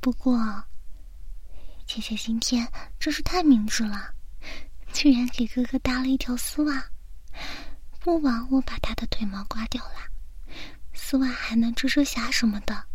[0.01, 0.63] 不过，
[1.89, 2.71] 姐姐今天
[3.01, 4.15] 真是太明智了，
[4.93, 6.85] 居然给哥哥搭了一条丝袜，
[7.99, 9.97] 不枉我把他的腿毛刮掉了。
[10.95, 12.87] 丝袜还能遮遮瑕什么的，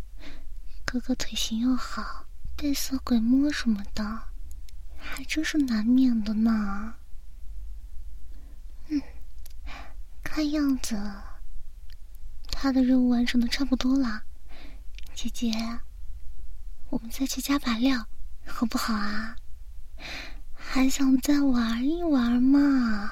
[0.85, 2.25] 哥哥腿型又好，
[2.55, 4.29] 带色鬼摸什么的，
[4.97, 6.95] 还真是难免的呢。
[10.34, 10.97] 看样子，
[12.53, 14.23] 他的任务完成的差不多了。
[15.13, 15.51] 姐姐，
[16.89, 18.07] 我们再去加把料，
[18.47, 19.36] 好不好啊？
[20.55, 23.11] 还想再玩一玩嘛？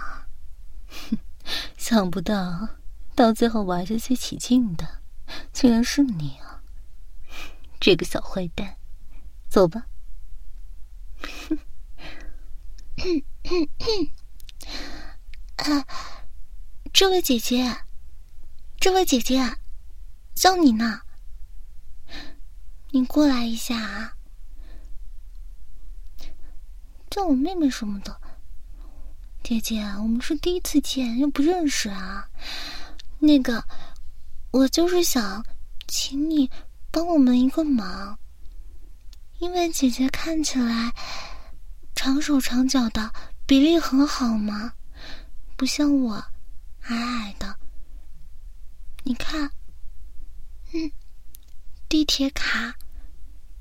[0.88, 1.18] 哼，
[1.78, 2.70] 想不到
[3.16, 5.02] 到最后玩的最起劲的，
[5.52, 6.64] 竟然是你啊！
[7.82, 8.78] 这个小坏蛋，
[9.50, 9.88] 走吧。
[11.38, 11.60] 哼，
[15.58, 15.86] 啊。
[16.92, 17.78] 这位姐姐，
[18.80, 19.58] 这位姐姐，
[20.36, 21.02] 叫你呢，
[22.90, 24.14] 你过来一下啊！
[27.10, 28.20] 叫我妹妹什么的，
[29.44, 32.28] 姐姐，我们是第一次见，又不认识啊。
[33.20, 33.64] 那个，
[34.52, 35.46] 我就是想
[35.88, 36.50] 请你
[36.92, 38.18] 帮我们一个忙，
[39.38, 40.94] 因为姐姐看起来
[41.96, 43.14] 长手长脚的，
[43.46, 44.74] 比例很好嘛，
[45.56, 46.26] 不像我。
[46.90, 47.60] 矮矮的，
[49.04, 49.52] 你看，
[50.74, 50.92] 嗯，
[51.88, 52.76] 地铁卡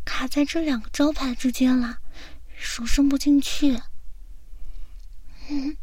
[0.02, 1.98] 卡在这两个招牌之间了，
[2.56, 3.78] 手伸不进去。
[5.50, 5.76] 嗯，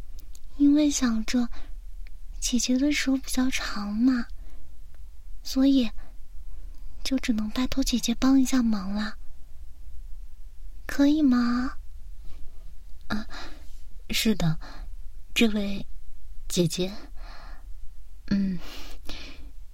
[0.58, 1.48] 因为想着
[2.40, 4.26] 姐姐的手比较长嘛，
[5.44, 5.88] 所以
[7.04, 9.18] 就只能拜托姐姐帮一下忙了，
[10.88, 11.78] 可以吗？
[13.08, 13.28] 啊，
[14.10, 14.60] 是的，
[15.36, 15.86] 这位
[16.48, 16.92] 姐姐。
[18.32, 18.60] 嗯，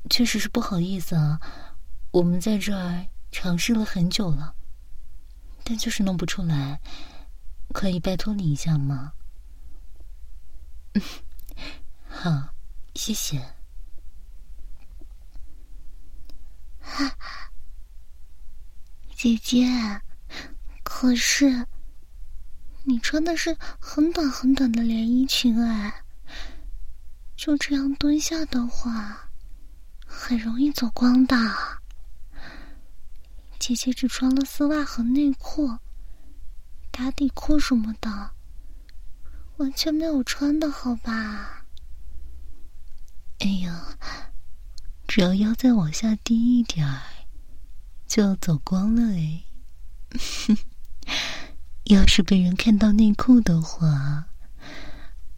[0.10, 1.40] 确实是不好意思啊，
[2.12, 4.56] 我们在这儿尝试了很久了，
[5.64, 6.82] 但就是弄不出来，
[7.74, 9.14] 可以拜托你一下吗？
[10.94, 11.02] 嗯，
[12.10, 12.54] 好，
[12.96, 13.42] 谢谢。
[16.82, 17.16] 哈，
[19.16, 19.66] 姐姐，
[20.84, 21.68] 可是
[22.84, 26.04] 你穿的是很短很短的连衣裙哎。
[27.42, 29.32] 就这样蹲下的话，
[30.06, 31.36] 很容易走光的。
[33.58, 35.80] 姐姐只穿了丝袜和内裤，
[36.92, 38.34] 打底裤什么的，
[39.58, 41.66] 完全没有穿的好吧？
[43.40, 43.98] 哎呀，
[45.08, 46.88] 只要腰再往下低一点，
[48.06, 49.42] 就要走光了哎。
[51.86, 54.28] 要是被人看到内裤的话，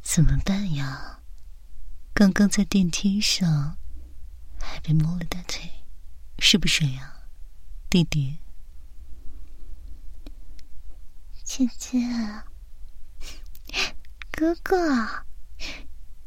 [0.01, 1.21] 怎么办呀？
[2.13, 3.77] 刚刚在电梯上
[4.59, 5.83] 还被摸了大腿，
[6.37, 7.23] 是不是呀，
[7.89, 8.37] 弟弟？
[11.43, 11.99] 姐姐，
[14.31, 15.25] 哥哥，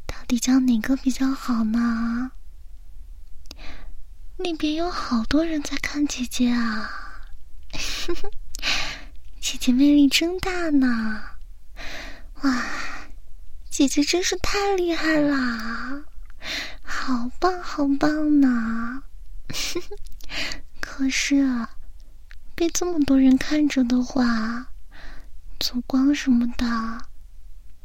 [0.05, 2.31] 到底叫哪个比较好呢？
[4.37, 6.91] 那边有好多人在看姐姐啊！
[9.39, 11.39] 姐姐魅力真大呢！
[12.43, 12.63] 哇，
[13.77, 16.03] 姐姐真是太厉害了，
[16.81, 19.03] 好棒好棒呢！
[20.81, 21.67] 可是，
[22.55, 24.73] 被这么多人看着的话，
[25.59, 27.05] 走光什么的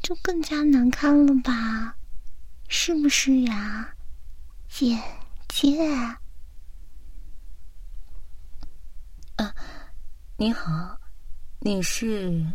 [0.02, 1.94] 就更加难看了吧？
[2.68, 3.94] 是不是呀，
[4.70, 4.98] 姐
[5.46, 5.76] 姐？
[9.36, 9.54] 啊，
[10.38, 10.98] 你好，
[11.60, 12.46] 你是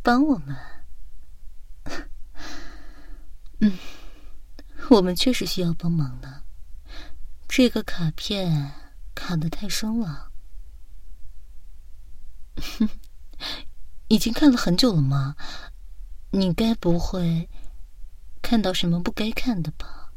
[0.00, 0.56] 帮我们？
[3.60, 3.78] 嗯，
[4.90, 6.42] 我们确实需要帮忙呢。
[7.48, 8.72] 这个卡片
[9.14, 10.30] 卡的太深了，
[14.08, 15.36] 已经看了很久了吗？
[16.32, 17.48] 你该不会
[18.42, 20.12] 看到什么不该看的吧？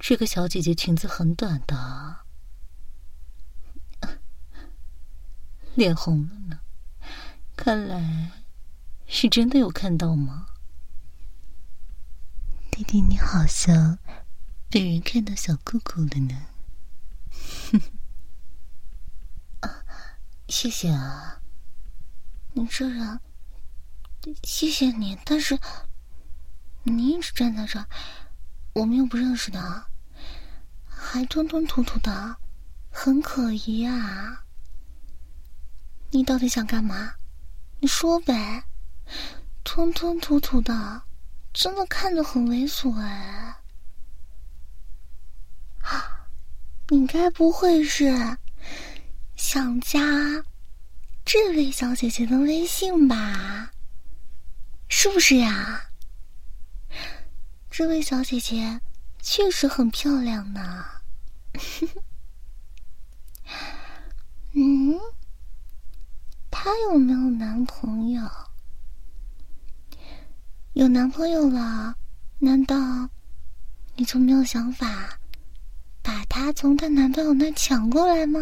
[0.00, 2.16] 这个小姐姐裙子很短的。
[5.76, 6.60] 脸红了呢，
[7.56, 8.32] 看来
[9.06, 10.46] 是真的有看到吗？
[12.74, 14.00] 弟弟，你好像
[14.68, 16.46] 被人看到小裤裤了呢。
[19.62, 19.84] 啊，
[20.48, 21.40] 谢谢啊，
[22.54, 23.20] 你这人，
[24.42, 25.16] 谢谢你。
[25.24, 25.56] 但是
[26.82, 27.86] 你一直站在这儿，
[28.72, 29.86] 我们又不认识的，
[30.84, 32.38] 还吞吞吐吐的，
[32.90, 34.46] 很可疑啊。
[36.10, 37.14] 你到底想干嘛？
[37.78, 38.64] 你说呗！
[39.62, 41.02] 吞吞吐吐的，
[41.54, 43.56] 真的看着很猥琐哎。
[45.80, 46.26] 啊，
[46.88, 48.36] 你该不会是
[49.36, 50.44] 想加
[51.24, 53.70] 这位小姐姐的微信吧？
[54.88, 55.88] 是不是呀？
[57.70, 58.80] 这位小姐姐
[59.22, 60.84] 确实很漂亮呢。
[64.54, 64.98] 嗯。
[66.50, 68.22] 她有没有男朋友？
[70.74, 71.94] 有男朋友了，
[72.40, 72.76] 难道
[73.94, 75.20] 你就没有想法
[76.02, 78.40] 把她从她男朋友那抢过来吗？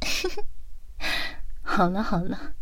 [1.62, 2.52] 好了好了，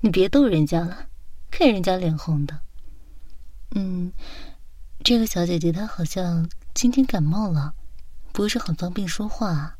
[0.00, 1.08] 你别逗人家了，
[1.50, 2.60] 看人家脸红的。
[3.74, 4.12] 嗯，
[5.02, 7.74] 这个小姐姐她好像今天感冒了，
[8.32, 9.78] 不是很方便说话。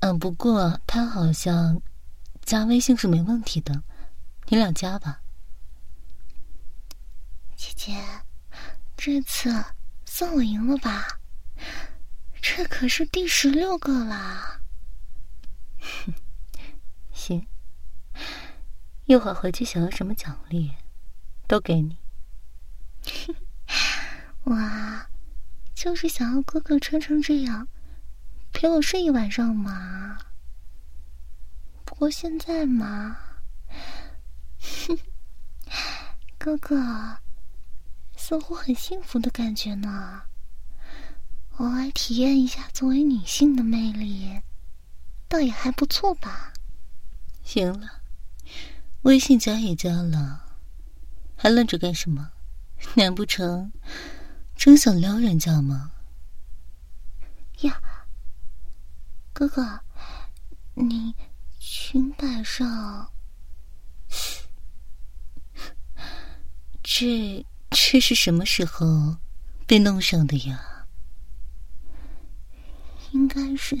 [0.00, 1.80] 嗯，不过她好像。
[2.44, 3.82] 加微信是没问题的，
[4.48, 5.22] 你俩加吧。
[7.64, 7.94] 姐姐，
[8.94, 9.64] 这次
[10.04, 11.18] 算我赢了吧？
[12.42, 14.60] 这可是第十六个啦。
[17.10, 17.46] 行，
[19.06, 20.72] 一会儿回去想要什么奖励，
[21.46, 21.96] 都给你。
[24.44, 25.08] 哇，
[25.74, 27.66] 就是想要哥哥穿成这样，
[28.52, 30.18] 陪我睡一晚上嘛。
[31.86, 33.16] 不过现在嘛，
[36.36, 37.18] 哥哥
[38.26, 40.22] 似乎很幸福的感觉呢。
[41.58, 44.40] 偶尔体验一下作为女性的魅力，
[45.28, 46.54] 倒也还不错吧。
[47.42, 48.00] 行了，
[49.02, 50.56] 微信加也加了，
[51.36, 52.30] 还愣着干什么？
[52.96, 53.70] 难不成
[54.56, 55.92] 真想撩人家吗？
[57.60, 57.78] 呀，
[59.34, 59.80] 哥哥，
[60.72, 61.14] 你。
[61.66, 63.10] 裙摆上，
[66.82, 67.46] 这
[67.76, 69.16] 这是什么时候
[69.66, 70.86] 被弄上的呀？
[73.10, 73.76] 应该是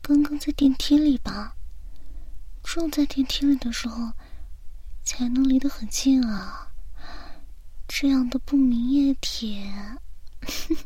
[0.00, 1.56] 刚刚在电梯里吧。
[2.62, 4.12] 正在电梯里的时候，
[5.04, 6.68] 才能离得很近啊。
[7.86, 9.70] 这样的不明液体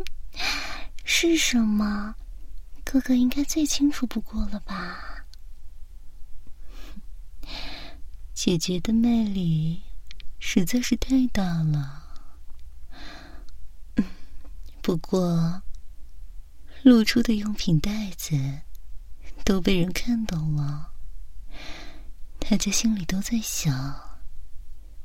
[1.05, 2.15] 是什么？
[2.85, 5.25] 哥哥应该最清楚不过了吧。
[8.35, 9.83] 姐姐的魅力
[10.39, 12.06] 实在是太大了。
[14.87, 15.63] 不过，
[16.85, 18.61] 露出的用品袋子
[19.45, 20.93] 都被人看到了，
[22.39, 24.21] 大家心里都在想：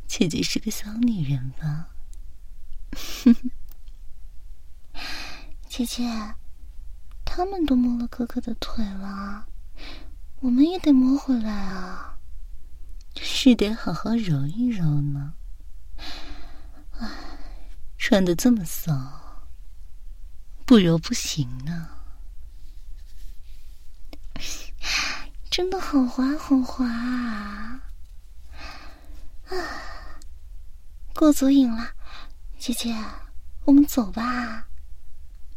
[0.06, 1.90] 姐姐是个小女人吧？
[3.24, 3.34] 哼
[4.94, 5.02] 哼
[5.68, 6.04] 姐姐，
[7.26, 9.48] 他们都摸了哥哥的腿了，
[10.42, 12.20] 我们也得摸回来啊！
[13.16, 15.34] 是得好好揉一揉呢。
[17.00, 17.10] 唉，
[17.98, 19.21] 穿的这么骚，
[20.66, 21.90] 不揉不行呢。
[25.50, 27.82] 真的好滑好滑啊！
[29.50, 29.56] 啊，
[31.14, 31.92] 过足瘾了，
[32.58, 32.96] 姐姐，
[33.66, 34.66] 我们走吧，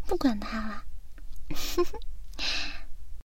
[0.05, 0.85] 不管他了。